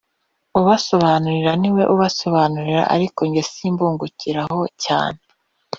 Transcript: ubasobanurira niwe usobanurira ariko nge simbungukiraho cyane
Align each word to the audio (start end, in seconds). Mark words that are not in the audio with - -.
ubasobanurira 0.59 1.51
niwe 1.61 1.83
usobanurira 1.93 2.81
ariko 2.95 3.19
nge 3.29 3.41
simbungukiraho 3.51 4.59
cyane 4.83 5.21